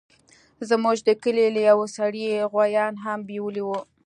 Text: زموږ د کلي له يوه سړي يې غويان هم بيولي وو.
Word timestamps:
زموږ 0.69 0.97
د 1.07 1.09
کلي 1.23 1.47
له 1.55 1.61
يوه 1.69 1.85
سړي 1.97 2.23
يې 2.31 2.41
غويان 2.51 2.93
هم 3.03 3.19
بيولي 3.27 3.63
وو. 3.65 3.79